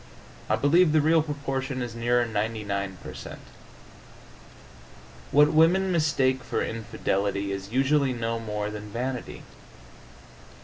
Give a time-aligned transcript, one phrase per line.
[0.49, 3.37] I believe the real proportion is nearer 99 per cent.
[5.29, 9.43] What women mistake for infidelity is usually no more than vanity.